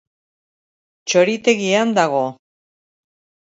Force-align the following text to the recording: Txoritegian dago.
Txoritegian 1.11 1.95
dago. 2.01 2.25